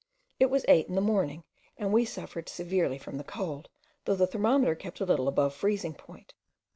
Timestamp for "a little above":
4.99-5.53